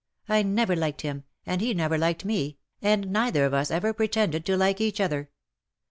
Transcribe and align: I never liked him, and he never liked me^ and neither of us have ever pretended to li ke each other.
I 0.27 0.41
never 0.41 0.75
liked 0.75 1.01
him, 1.01 1.25
and 1.45 1.61
he 1.61 1.75
never 1.75 1.95
liked 1.95 2.25
me^ 2.25 2.57
and 2.81 3.11
neither 3.11 3.45
of 3.45 3.53
us 3.53 3.69
have 3.69 3.85
ever 3.85 3.93
pretended 3.93 4.47
to 4.47 4.57
li 4.57 4.73
ke 4.73 4.81
each 4.81 4.99
other. 4.99 5.29